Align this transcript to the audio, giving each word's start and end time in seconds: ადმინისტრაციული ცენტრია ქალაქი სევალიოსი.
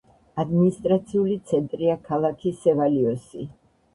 ადმინისტრაციული 0.43 1.35
ცენტრია 1.51 1.97
ქალაქი 2.09 2.53
სევალიოსი. 2.63 3.47